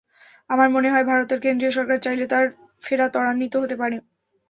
আমার 0.49 0.67
মনে 0.69 0.91
হয়, 0.93 1.05
ভারতের 1.05 1.39
কেন্দ্রীয় 1.41 1.73
সরকার 1.73 1.97
চাইলে 2.01 2.25
তাঁর 2.27 2.45
ফেরা 2.83 3.07
ত্বরান্বিত 3.13 3.53
হতে 3.55 3.75
পারে। 3.81 3.97